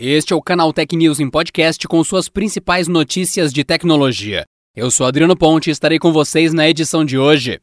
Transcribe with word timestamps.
Este 0.00 0.32
é 0.32 0.36
o 0.36 0.40
Canal 0.40 0.72
Tech 0.72 0.94
News 0.94 1.18
em 1.18 1.28
podcast 1.28 1.88
com 1.88 2.04
suas 2.04 2.28
principais 2.28 2.86
notícias 2.86 3.52
de 3.52 3.64
tecnologia. 3.64 4.44
Eu 4.76 4.92
sou 4.92 5.04
Adriano 5.04 5.36
Ponte 5.36 5.70
e 5.70 5.72
estarei 5.72 5.98
com 5.98 6.12
vocês 6.12 6.54
na 6.54 6.68
edição 6.68 7.04
de 7.04 7.18
hoje. 7.18 7.58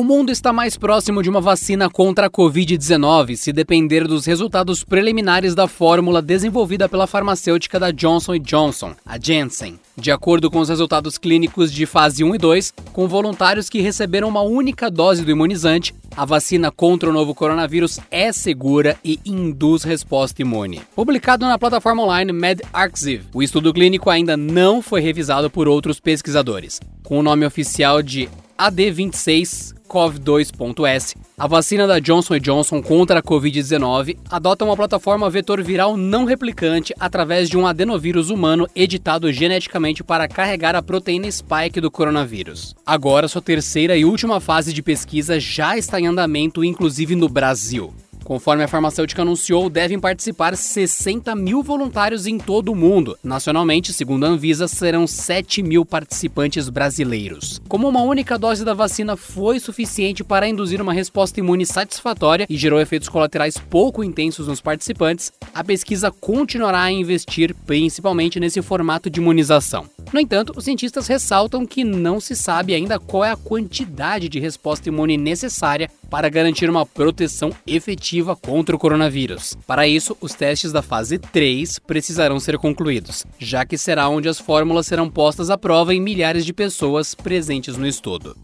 O 0.00 0.02
mundo 0.02 0.32
está 0.32 0.50
mais 0.50 0.78
próximo 0.78 1.22
de 1.22 1.28
uma 1.28 1.42
vacina 1.42 1.90
contra 1.90 2.26
a 2.26 2.30
Covid-19 2.30 3.36
se 3.36 3.52
depender 3.52 4.08
dos 4.08 4.24
resultados 4.24 4.82
preliminares 4.82 5.54
da 5.54 5.68
fórmula 5.68 6.22
desenvolvida 6.22 6.88
pela 6.88 7.06
farmacêutica 7.06 7.78
da 7.78 7.90
Johnson 7.90 8.38
Johnson, 8.38 8.94
a 9.04 9.18
Janssen. 9.20 9.78
De 9.94 10.10
acordo 10.10 10.50
com 10.50 10.58
os 10.58 10.70
resultados 10.70 11.18
clínicos 11.18 11.70
de 11.70 11.84
fase 11.84 12.24
1 12.24 12.34
e 12.34 12.38
2, 12.38 12.72
com 12.94 13.06
voluntários 13.06 13.68
que 13.68 13.82
receberam 13.82 14.26
uma 14.26 14.40
única 14.40 14.90
dose 14.90 15.22
do 15.22 15.30
imunizante, 15.30 15.94
a 16.16 16.24
vacina 16.24 16.70
contra 16.70 17.10
o 17.10 17.12
novo 17.12 17.34
coronavírus 17.34 18.00
é 18.10 18.32
segura 18.32 18.96
e 19.04 19.20
induz 19.22 19.84
resposta 19.84 20.40
imune. 20.40 20.80
Publicado 20.96 21.46
na 21.46 21.58
plataforma 21.58 22.04
online 22.04 22.32
MedArxiv, 22.32 23.24
o 23.34 23.42
estudo 23.42 23.70
clínico 23.70 24.08
ainda 24.08 24.34
não 24.34 24.80
foi 24.80 25.02
revisado 25.02 25.50
por 25.50 25.68
outros 25.68 26.00
pesquisadores. 26.00 26.80
Com 27.04 27.18
o 27.18 27.22
nome 27.22 27.44
oficial 27.44 28.00
de 28.00 28.30
AD26 28.58 29.78
COV2.S, 29.90 31.16
a 31.36 31.46
vacina 31.48 31.84
da 31.84 31.98
Johnson 31.98 32.38
Johnson 32.38 32.80
contra 32.80 33.18
a 33.18 33.22
Covid-19 33.22 34.16
adota 34.30 34.64
uma 34.64 34.76
plataforma 34.76 35.28
vetor 35.28 35.60
viral 35.60 35.96
não 35.96 36.24
replicante 36.24 36.94
através 37.00 37.48
de 37.48 37.58
um 37.58 37.66
adenovírus 37.66 38.30
humano 38.30 38.68
editado 38.74 39.32
geneticamente 39.32 40.04
para 40.04 40.28
carregar 40.28 40.76
a 40.76 40.82
proteína 40.82 41.30
spike 41.30 41.80
do 41.80 41.90
coronavírus. 41.90 42.76
Agora, 42.86 43.26
sua 43.26 43.42
terceira 43.42 43.96
e 43.96 44.04
última 44.04 44.38
fase 44.38 44.72
de 44.72 44.80
pesquisa 44.80 45.40
já 45.40 45.76
está 45.76 46.00
em 46.00 46.06
andamento, 46.06 46.62
inclusive 46.62 47.16
no 47.16 47.28
Brasil. 47.28 47.92
Conforme 48.30 48.62
a 48.62 48.68
farmacêutica 48.68 49.22
anunciou, 49.22 49.68
devem 49.68 49.98
participar 49.98 50.56
60 50.56 51.34
mil 51.34 51.64
voluntários 51.64 52.28
em 52.28 52.38
todo 52.38 52.70
o 52.70 52.76
mundo. 52.76 53.18
Nacionalmente, 53.24 53.92
segundo 53.92 54.24
a 54.24 54.28
Anvisa, 54.28 54.68
serão 54.68 55.04
7 55.04 55.64
mil 55.64 55.84
participantes 55.84 56.68
brasileiros. 56.68 57.60
Como 57.68 57.88
uma 57.88 58.02
única 58.02 58.38
dose 58.38 58.64
da 58.64 58.72
vacina 58.72 59.16
foi 59.16 59.58
suficiente 59.58 60.22
para 60.22 60.48
induzir 60.48 60.80
uma 60.80 60.92
resposta 60.92 61.40
imune 61.40 61.66
satisfatória 61.66 62.46
e 62.48 62.56
gerou 62.56 62.80
efeitos 62.80 63.08
colaterais 63.08 63.58
pouco 63.58 64.04
intensos 64.04 64.46
nos 64.46 64.60
participantes, 64.60 65.32
a 65.52 65.64
pesquisa 65.64 66.12
continuará 66.12 66.82
a 66.82 66.92
investir 66.92 67.52
principalmente 67.66 68.38
nesse 68.38 68.62
formato 68.62 69.10
de 69.10 69.18
imunização. 69.18 69.88
No 70.12 70.18
entanto, 70.18 70.52
os 70.56 70.64
cientistas 70.64 71.06
ressaltam 71.06 71.64
que 71.64 71.84
não 71.84 72.18
se 72.18 72.34
sabe 72.34 72.74
ainda 72.74 72.98
qual 72.98 73.24
é 73.24 73.30
a 73.30 73.36
quantidade 73.36 74.28
de 74.28 74.40
resposta 74.40 74.88
imune 74.88 75.16
necessária 75.16 75.88
para 76.10 76.28
garantir 76.28 76.68
uma 76.68 76.84
proteção 76.84 77.50
efetiva 77.64 78.34
contra 78.34 78.74
o 78.74 78.78
coronavírus. 78.78 79.56
Para 79.66 79.86
isso, 79.86 80.16
os 80.20 80.34
testes 80.34 80.72
da 80.72 80.82
fase 80.82 81.16
3 81.16 81.78
precisarão 81.78 82.40
ser 82.40 82.58
concluídos, 82.58 83.24
já 83.38 83.64
que 83.64 83.78
será 83.78 84.08
onde 84.08 84.28
as 84.28 84.40
fórmulas 84.40 84.88
serão 84.88 85.08
postas 85.08 85.48
à 85.48 85.56
prova 85.56 85.94
em 85.94 86.00
milhares 86.00 86.44
de 86.44 86.52
pessoas 86.52 87.14
presentes 87.14 87.76
no 87.76 87.86
estudo. 87.86 88.36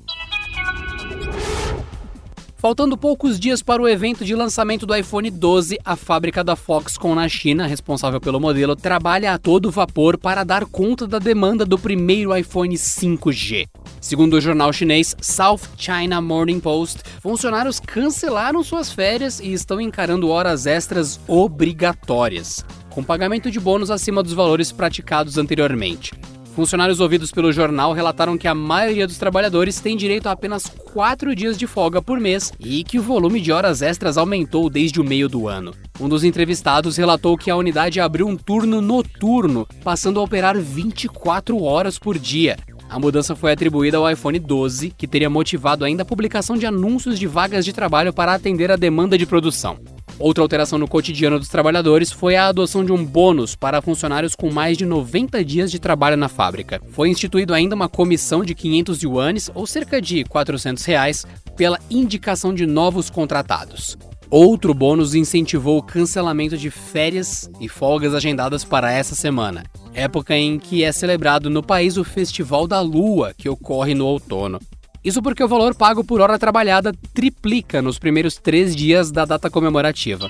Faltando 2.58 2.96
poucos 2.96 3.38
dias 3.38 3.62
para 3.62 3.82
o 3.82 3.86
evento 3.88 4.24
de 4.24 4.34
lançamento 4.34 4.86
do 4.86 4.96
iPhone 4.96 5.30
12, 5.30 5.78
a 5.84 5.94
fábrica 5.94 6.42
da 6.42 6.56
Foxconn 6.56 7.14
na 7.14 7.28
China, 7.28 7.66
responsável 7.66 8.18
pelo 8.18 8.40
modelo, 8.40 8.74
trabalha 8.74 9.34
a 9.34 9.38
todo 9.38 9.70
vapor 9.70 10.16
para 10.16 10.42
dar 10.42 10.64
conta 10.64 11.06
da 11.06 11.18
demanda 11.18 11.66
do 11.66 11.78
primeiro 11.78 12.34
iPhone 12.34 12.74
5G. 12.74 13.68
Segundo 14.00 14.34
o 14.34 14.40
jornal 14.40 14.72
chinês 14.72 15.14
South 15.20 15.60
China 15.76 16.22
Morning 16.22 16.58
Post, 16.58 17.02
funcionários 17.20 17.78
cancelaram 17.78 18.62
suas 18.64 18.90
férias 18.90 19.38
e 19.38 19.52
estão 19.52 19.78
encarando 19.78 20.30
horas 20.30 20.64
extras 20.64 21.20
obrigatórias, 21.28 22.64
com 22.88 23.04
pagamento 23.04 23.50
de 23.50 23.60
bônus 23.60 23.90
acima 23.90 24.22
dos 24.22 24.32
valores 24.32 24.72
praticados 24.72 25.36
anteriormente. 25.36 26.14
Funcionários 26.56 27.00
ouvidos 27.00 27.30
pelo 27.30 27.52
jornal 27.52 27.92
relataram 27.92 28.38
que 28.38 28.48
a 28.48 28.54
maioria 28.54 29.06
dos 29.06 29.18
trabalhadores 29.18 29.78
tem 29.78 29.94
direito 29.94 30.26
a 30.26 30.32
apenas 30.32 30.66
quatro 30.66 31.36
dias 31.36 31.58
de 31.58 31.66
folga 31.66 32.00
por 32.00 32.18
mês 32.18 32.50
e 32.58 32.82
que 32.82 32.98
o 32.98 33.02
volume 33.02 33.42
de 33.42 33.52
horas 33.52 33.82
extras 33.82 34.16
aumentou 34.16 34.70
desde 34.70 34.98
o 34.98 35.04
meio 35.04 35.28
do 35.28 35.48
ano. 35.48 35.74
Um 36.00 36.08
dos 36.08 36.24
entrevistados 36.24 36.96
relatou 36.96 37.36
que 37.36 37.50
a 37.50 37.56
unidade 37.56 38.00
abriu 38.00 38.26
um 38.26 38.38
turno 38.38 38.80
noturno, 38.80 39.68
passando 39.84 40.18
a 40.18 40.22
operar 40.22 40.58
24 40.58 41.62
horas 41.62 41.98
por 41.98 42.18
dia, 42.18 42.56
a 42.88 43.00
mudança 43.00 43.34
foi 43.34 43.52
atribuída 43.52 43.98
ao 43.98 44.08
iPhone 44.08 44.38
12, 44.38 44.94
que 44.96 45.08
teria 45.08 45.28
motivado 45.28 45.84
ainda 45.84 46.02
a 46.02 46.06
publicação 46.06 46.56
de 46.56 46.66
anúncios 46.66 47.18
de 47.18 47.26
vagas 47.26 47.64
de 47.64 47.72
trabalho 47.72 48.12
para 48.12 48.32
atender 48.32 48.70
a 48.70 48.76
demanda 48.76 49.18
de 49.18 49.26
produção. 49.26 49.76
Outra 50.18 50.42
alteração 50.42 50.78
no 50.78 50.88
cotidiano 50.88 51.38
dos 51.38 51.48
trabalhadores 51.48 52.10
foi 52.10 52.36
a 52.36 52.48
adoção 52.48 52.82
de 52.82 52.90
um 52.90 53.04
bônus 53.04 53.54
para 53.54 53.82
funcionários 53.82 54.34
com 54.34 54.50
mais 54.50 54.78
de 54.78 54.86
90 54.86 55.44
dias 55.44 55.70
de 55.70 55.78
trabalho 55.78 56.16
na 56.16 56.28
fábrica. 56.28 56.80
Foi 56.92 57.10
instituído 57.10 57.52
ainda 57.52 57.74
uma 57.74 57.88
comissão 57.88 58.42
de 58.42 58.54
500 58.54 59.02
yuanes, 59.02 59.50
ou 59.54 59.66
cerca 59.66 60.00
de 60.00 60.24
400 60.24 60.82
reais, 60.86 61.26
pela 61.54 61.78
indicação 61.90 62.54
de 62.54 62.64
novos 62.64 63.10
contratados. 63.10 63.98
Outro 64.30 64.72
bônus 64.72 65.14
incentivou 65.14 65.78
o 65.78 65.82
cancelamento 65.82 66.56
de 66.56 66.70
férias 66.70 67.48
e 67.60 67.68
folgas 67.68 68.14
agendadas 68.14 68.64
para 68.64 68.90
essa 68.90 69.14
semana, 69.14 69.64
época 69.94 70.34
em 70.34 70.58
que 70.58 70.82
é 70.82 70.90
celebrado 70.90 71.48
no 71.48 71.62
país 71.62 71.96
o 71.96 72.02
Festival 72.02 72.66
da 72.66 72.80
Lua, 72.80 73.34
que 73.36 73.48
ocorre 73.48 73.94
no 73.94 74.06
outono. 74.06 74.58
Isso 75.06 75.22
porque 75.22 75.44
o 75.44 75.46
valor 75.46 75.72
pago 75.72 76.02
por 76.02 76.20
hora 76.20 76.36
trabalhada 76.36 76.92
triplica 77.14 77.80
nos 77.80 77.96
primeiros 77.96 78.34
três 78.34 78.74
dias 78.74 79.12
da 79.12 79.24
data 79.24 79.48
comemorativa. 79.48 80.28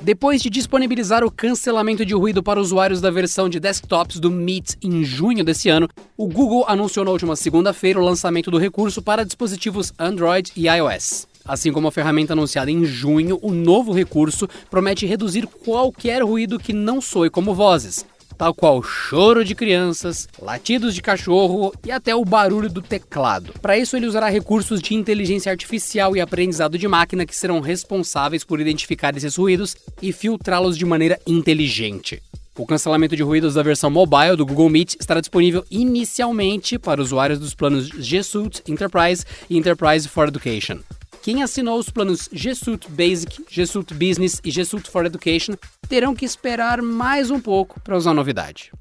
Depois 0.00 0.40
de 0.40 0.48
disponibilizar 0.48 1.24
o 1.24 1.30
cancelamento 1.30 2.06
de 2.06 2.14
ruído 2.14 2.40
para 2.40 2.60
usuários 2.60 3.00
da 3.00 3.10
versão 3.10 3.48
de 3.48 3.58
desktops 3.58 4.20
do 4.20 4.30
Meet 4.30 4.74
em 4.80 5.02
junho 5.02 5.44
desse 5.44 5.68
ano, 5.68 5.88
o 6.16 6.28
Google 6.28 6.64
anunciou 6.68 7.04
na 7.04 7.10
última 7.10 7.34
segunda-feira 7.34 7.98
o 7.98 8.04
lançamento 8.04 8.48
do 8.48 8.58
recurso 8.58 9.02
para 9.02 9.24
dispositivos 9.24 9.92
Android 9.98 10.52
e 10.54 10.68
iOS. 10.68 11.26
Assim 11.44 11.72
como 11.72 11.88
a 11.88 11.92
ferramenta 11.92 12.32
anunciada 12.32 12.70
em 12.70 12.84
junho, 12.84 13.40
o 13.42 13.50
novo 13.50 13.92
recurso 13.92 14.48
promete 14.70 15.04
reduzir 15.04 15.48
qualquer 15.64 16.22
ruído 16.22 16.60
que 16.60 16.72
não 16.72 17.00
soe 17.00 17.28
como 17.28 17.52
vozes, 17.52 18.06
tal 18.36 18.54
qual 18.54 18.82
choro 18.82 19.44
de 19.44 19.54
crianças, 19.54 20.28
latidos 20.40 20.94
de 20.94 21.02
cachorro 21.02 21.72
e 21.84 21.90
até 21.90 22.14
o 22.14 22.24
barulho 22.24 22.68
do 22.68 22.82
teclado. 22.82 23.52
Para 23.60 23.78
isso, 23.78 23.96
ele 23.96 24.06
usará 24.06 24.28
recursos 24.28 24.80
de 24.80 24.94
inteligência 24.94 25.50
artificial 25.50 26.16
e 26.16 26.20
aprendizado 26.20 26.78
de 26.78 26.88
máquina 26.88 27.26
que 27.26 27.36
serão 27.36 27.60
responsáveis 27.60 28.44
por 28.44 28.60
identificar 28.60 29.16
esses 29.16 29.36
ruídos 29.36 29.76
e 30.00 30.12
filtrá-los 30.12 30.76
de 30.76 30.84
maneira 30.84 31.18
inteligente. 31.26 32.22
O 32.56 32.66
cancelamento 32.66 33.16
de 33.16 33.22
ruídos 33.22 33.54
da 33.54 33.62
versão 33.62 33.90
mobile 33.90 34.36
do 34.36 34.44
Google 34.44 34.68
Meet 34.68 34.96
estará 35.00 35.20
disponível 35.20 35.64
inicialmente 35.70 36.78
para 36.78 37.00
usuários 37.00 37.38
dos 37.38 37.54
planos 37.54 37.88
G 37.88 38.22
Suite 38.22 38.62
Enterprise 38.68 39.24
e 39.48 39.56
Enterprise 39.56 40.06
for 40.06 40.28
Education. 40.28 40.80
Quem 41.22 41.40
assinou 41.40 41.78
os 41.78 41.88
planos 41.88 42.28
G 42.32 42.52
Suite 42.52 42.90
Basic, 42.90 43.44
G 43.48 43.64
Suite 43.64 43.94
Business 43.94 44.40
e 44.44 44.50
G 44.50 44.64
Suite 44.64 44.90
for 44.90 45.06
Education 45.06 45.54
terão 45.88 46.16
que 46.16 46.24
esperar 46.24 46.82
mais 46.82 47.30
um 47.30 47.38
pouco 47.38 47.80
para 47.80 47.96
usar 47.96 48.10
a 48.10 48.14
novidade. 48.14 48.72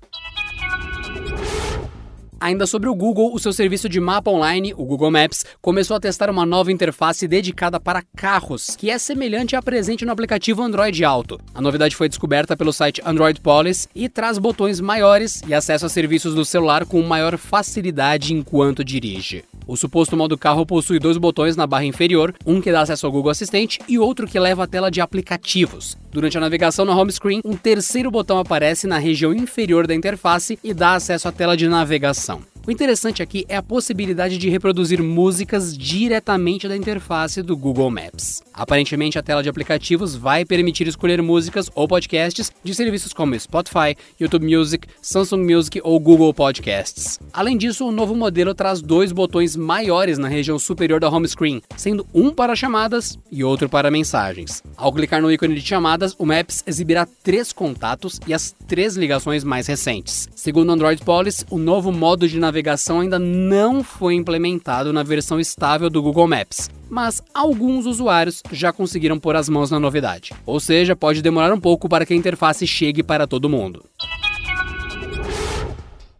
Ainda 2.41 2.65
sobre 2.65 2.89
o 2.89 2.95
Google, 2.95 3.35
o 3.35 3.37
seu 3.37 3.53
serviço 3.53 3.87
de 3.87 3.99
mapa 3.99 4.31
online, 4.31 4.73
o 4.75 4.83
Google 4.83 5.11
Maps, 5.11 5.45
começou 5.61 5.95
a 5.95 5.99
testar 5.99 6.27
uma 6.27 6.43
nova 6.43 6.71
interface 6.71 7.27
dedicada 7.27 7.79
para 7.79 8.01
carros, 8.15 8.75
que 8.75 8.89
é 8.89 8.97
semelhante 8.97 9.55
à 9.55 9.61
presente 9.61 10.03
no 10.03 10.11
aplicativo 10.11 10.63
Android 10.63 11.05
Auto. 11.05 11.39
A 11.53 11.61
novidade 11.61 11.95
foi 11.95 12.09
descoberta 12.09 12.57
pelo 12.57 12.73
site 12.73 12.99
Android 13.05 13.39
Policy 13.39 13.87
e 13.93 14.09
traz 14.09 14.39
botões 14.39 14.81
maiores 14.81 15.43
e 15.47 15.53
acesso 15.53 15.85
a 15.85 15.89
serviços 15.89 16.33
no 16.33 16.43
celular 16.43 16.83
com 16.83 16.99
maior 17.03 17.37
facilidade 17.37 18.33
enquanto 18.33 18.83
dirige. 18.83 19.45
O 19.67 19.77
suposto 19.77 20.17
modo 20.17 20.35
carro 20.35 20.65
possui 20.65 20.97
dois 20.97 21.17
botões 21.17 21.55
na 21.55 21.67
barra 21.67 21.85
inferior, 21.85 22.33
um 22.43 22.59
que 22.59 22.71
dá 22.71 22.81
acesso 22.81 23.05
ao 23.05 23.11
Google 23.11 23.29
Assistente 23.29 23.79
e 23.87 23.99
outro 23.99 24.27
que 24.27 24.39
leva 24.39 24.63
à 24.63 24.67
tela 24.67 24.89
de 24.89 24.99
aplicativos. 24.99 25.95
Durante 26.11 26.37
a 26.37 26.41
navegação 26.41 26.83
na 26.83 26.93
home 26.93 27.11
screen, 27.11 27.41
um 27.45 27.55
terceiro 27.55 28.11
botão 28.11 28.37
aparece 28.37 28.85
na 28.85 28.97
região 28.97 29.33
inferior 29.33 29.87
da 29.87 29.95
interface 29.95 30.59
e 30.61 30.73
dá 30.73 30.95
acesso 30.95 31.29
à 31.29 31.31
tela 31.31 31.55
de 31.55 31.69
navegação. 31.69 32.50
O 32.67 32.69
interessante 32.69 33.23
aqui 33.23 33.43
é 33.49 33.55
a 33.55 33.63
possibilidade 33.63 34.37
de 34.37 34.47
reproduzir 34.47 35.01
músicas 35.01 35.75
diretamente 35.75 36.67
da 36.67 36.77
interface 36.77 37.41
do 37.41 37.57
Google 37.57 37.89
Maps. 37.89 38.43
Aparentemente, 38.53 39.17
a 39.17 39.23
tela 39.23 39.41
de 39.41 39.49
aplicativos 39.49 40.15
vai 40.15 40.45
permitir 40.45 40.87
escolher 40.87 41.19
músicas 41.23 41.71
ou 41.73 41.87
podcasts 41.87 42.51
de 42.63 42.75
serviços 42.75 43.13
como 43.13 43.39
Spotify, 43.39 43.97
YouTube 44.19 44.45
Music, 44.45 44.87
Samsung 45.01 45.43
Music 45.51 45.81
ou 45.83 45.99
Google 45.99 46.31
Podcasts. 46.35 47.19
Além 47.33 47.57
disso, 47.57 47.87
o 47.87 47.91
novo 47.91 48.13
modelo 48.13 48.53
traz 48.53 48.79
dois 48.79 49.11
botões 49.11 49.55
maiores 49.55 50.19
na 50.19 50.27
região 50.27 50.59
superior 50.59 50.99
da 50.99 51.09
home 51.09 51.27
screen, 51.27 51.63
sendo 51.75 52.05
um 52.13 52.29
para 52.29 52.55
chamadas 52.55 53.17
e 53.31 53.43
outro 53.43 53.67
para 53.69 53.89
mensagens. 53.89 54.61
Ao 54.77 54.93
clicar 54.93 55.19
no 55.19 55.31
ícone 55.31 55.55
de 55.55 55.61
chamadas, 55.61 56.15
o 56.19 56.27
Maps 56.27 56.63
exibirá 56.67 57.07
três 57.23 57.51
contatos 57.51 58.19
e 58.27 58.35
as 58.35 58.53
três 58.67 58.95
ligações 58.95 59.43
mais 59.43 59.65
recentes. 59.65 60.29
Segundo 60.35 60.69
o 60.69 60.73
Android 60.73 61.03
Policy, 61.03 61.43
o 61.49 61.57
novo 61.57 61.91
modo 61.91 62.27
de 62.27 62.39
navegação 62.61 62.99
ainda 62.99 63.17
não 63.17 63.83
foi 63.83 64.13
implementado 64.13 64.93
na 64.93 65.01
versão 65.01 65.39
estável 65.39 65.89
do 65.89 65.99
Google 65.99 66.27
Maps, 66.27 66.69
mas 66.87 67.19
alguns 67.33 67.87
usuários 67.87 68.43
já 68.51 68.71
conseguiram 68.71 69.19
pôr 69.19 69.35
as 69.35 69.49
mãos 69.49 69.71
na 69.71 69.79
novidade. 69.79 70.31
Ou 70.45 70.59
seja, 70.59 70.95
pode 70.95 71.23
demorar 71.23 71.51
um 71.51 71.59
pouco 71.59 71.89
para 71.89 72.05
que 72.05 72.13
a 72.13 72.15
interface 72.15 72.67
chegue 72.67 73.01
para 73.01 73.25
todo 73.25 73.49
mundo. 73.49 73.83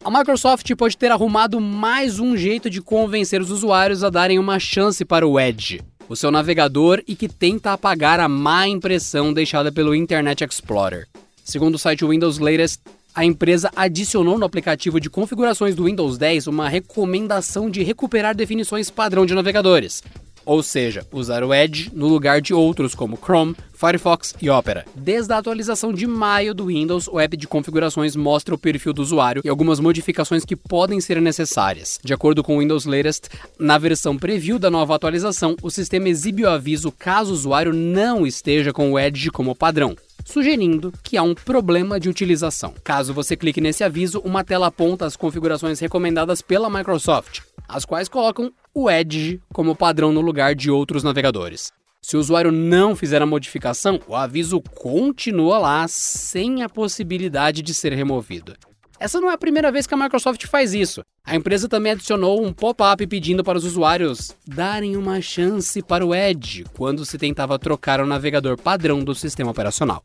A 0.03 0.09
Microsoft 0.09 0.67
pode 0.75 0.97
ter 0.97 1.11
arrumado 1.11 1.61
mais 1.61 2.19
um 2.19 2.35
jeito 2.35 2.71
de 2.71 2.81
convencer 2.81 3.39
os 3.39 3.51
usuários 3.51 4.03
a 4.03 4.09
darem 4.09 4.39
uma 4.39 4.57
chance 4.57 5.05
para 5.05 5.27
o 5.27 5.39
Edge, 5.39 5.79
o 6.09 6.15
seu 6.15 6.31
navegador 6.31 7.03
e 7.07 7.15
que 7.15 7.29
tenta 7.29 7.71
apagar 7.71 8.19
a 8.19 8.27
má 8.27 8.67
impressão 8.67 9.31
deixada 9.31 9.71
pelo 9.71 9.94
Internet 9.94 10.44
Explorer. 10.44 11.07
Segundo 11.44 11.75
o 11.75 11.79
site 11.79 12.03
Windows 12.03 12.39
Latest, 12.39 12.81
a 13.13 13.25
empresa 13.25 13.69
adicionou 13.75 14.37
no 14.37 14.45
aplicativo 14.45 14.99
de 14.99 15.09
configurações 15.09 15.75
do 15.75 15.85
Windows 15.85 16.17
10 16.17 16.47
uma 16.47 16.69
recomendação 16.69 17.69
de 17.69 17.83
recuperar 17.83 18.35
definições 18.35 18.89
padrão 18.89 19.25
de 19.25 19.35
navegadores, 19.35 20.01
ou 20.45 20.63
seja, 20.63 21.05
usar 21.11 21.43
o 21.43 21.53
Edge 21.53 21.91
no 21.93 22.07
lugar 22.07 22.41
de 22.41 22.53
outros 22.53 22.95
como 22.95 23.17
Chrome, 23.17 23.55
Firefox 23.73 24.33
e 24.41 24.49
Opera. 24.49 24.85
Desde 24.95 25.33
a 25.33 25.37
atualização 25.37 25.93
de 25.93 26.07
maio 26.07 26.53
do 26.53 26.67
Windows, 26.67 27.07
o 27.07 27.19
app 27.19 27.35
de 27.35 27.47
configurações 27.47 28.15
mostra 28.15 28.55
o 28.55 28.57
perfil 28.57 28.93
do 28.93 29.01
usuário 29.01 29.41
e 29.43 29.49
algumas 29.49 29.79
modificações 29.79 30.45
que 30.45 30.55
podem 30.55 30.99
ser 31.01 31.21
necessárias. 31.21 31.99
De 32.03 32.13
acordo 32.13 32.43
com 32.43 32.57
o 32.57 32.59
Windows 32.59 32.85
Latest, 32.85 33.29
na 33.59 33.77
versão 33.77 34.17
preview 34.17 34.57
da 34.57 34.71
nova 34.71 34.95
atualização, 34.95 35.55
o 35.61 35.69
sistema 35.69 36.09
exibe 36.09 36.43
o 36.43 36.49
aviso 36.49 36.91
caso 36.91 37.31
o 37.31 37.33
usuário 37.33 37.73
não 37.73 38.25
esteja 38.25 38.73
com 38.73 38.91
o 38.91 38.99
Edge 38.99 39.29
como 39.29 39.55
padrão 39.55 39.95
sugerindo 40.25 40.94
que 41.03 41.18
há 41.18 41.23
um 41.23 41.35
problema 41.35 42.00
de 42.00 42.09
utilização. 42.09 42.73
Caso 42.83 43.13
você 43.13 43.35
clique 43.35 43.62
nesse 43.62 43.83
aviso, 43.83 44.19
uma 44.19 44.44
tela 44.44 44.68
aponta 44.68 45.06
as 45.06 45.15
configurações 45.15 45.79
recomendadas 45.79 46.41
pela 46.41 46.69
Microsoft, 46.69 47.41
as 47.68 47.85
quais 47.85 48.09
colocam 48.09 48.51
o 48.73 48.89
Edge 48.89 49.41
como 49.53 49.75
padrão 49.75 50.12
no 50.12 50.21
lugar 50.21 50.56
de 50.56 50.71
outros 50.71 51.03
navegadores. 51.03 51.71
Se 52.01 52.18
o 52.18 52.19
usuário 52.19 52.51
não 52.51 52.95
fizer 52.95 53.21
a 53.21 53.27
modificação, 53.27 54.00
o 54.07 54.15
aviso 54.15 54.59
continua 54.59 55.59
lá 55.59 55.88
sem 55.88 56.63
a 56.63 56.69
possibilidade 56.69 57.62
de 57.62 57.73
ser 57.73 57.94
removido. 57.94 58.56
Essa 59.01 59.19
não 59.19 59.31
é 59.31 59.33
a 59.33 59.38
primeira 59.38 59.71
vez 59.71 59.88
que 59.88 59.95
a 59.95 59.98
Microsoft 59.98 60.45
faz 60.45 60.75
isso. 60.75 61.03
A 61.25 61.36
empresa 61.36 61.68
também 61.68 61.94
adicionou 61.94 62.45
um 62.45 62.53
pop-up 62.53 63.07
pedindo 63.07 63.44
para 63.44 63.57
os 63.57 63.65
usuários 63.65 64.36
darem 64.45 64.95
uma 64.95 65.19
chance 65.19 65.81
para 65.81 66.06
o 66.06 66.13
Edge 66.13 66.65
quando 66.77 67.03
se 67.03 67.18
tentava 67.18 67.57
trocar 67.57 68.00
o 68.00 68.06
navegador 68.06 68.62
padrão 68.62 69.03
do 69.03 69.15
sistema 69.15 69.50
operacional. 69.50 70.03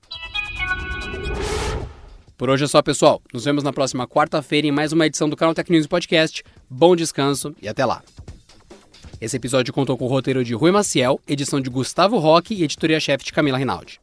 Por 2.38 2.48
hoje 2.48 2.64
é 2.64 2.66
só, 2.66 2.80
pessoal. 2.80 3.20
Nos 3.34 3.44
vemos 3.44 3.62
na 3.62 3.70
próxima 3.70 4.08
quarta-feira 4.08 4.66
em 4.66 4.72
mais 4.72 4.94
uma 4.94 5.04
edição 5.04 5.28
do 5.28 5.36
Canal 5.36 5.52
Tech 5.52 5.70
News 5.70 5.86
Podcast. 5.86 6.42
Bom 6.70 6.96
descanso 6.96 7.54
e 7.60 7.68
até 7.68 7.84
lá. 7.84 8.02
Esse 9.20 9.36
episódio 9.36 9.74
contou 9.74 9.98
com 9.98 10.06
o 10.06 10.08
roteiro 10.08 10.42
de 10.42 10.54
Rui 10.54 10.70
Maciel, 10.70 11.20
edição 11.28 11.60
de 11.60 11.68
Gustavo 11.68 12.16
Roque 12.16 12.54
e 12.54 12.64
editoria-chefe 12.64 13.26
de 13.26 13.32
Camila 13.34 13.58
Rinaldi. 13.58 14.00